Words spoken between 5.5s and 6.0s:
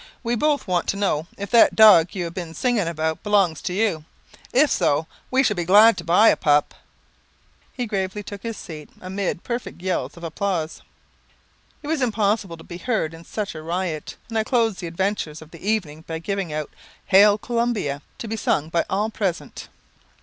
be glad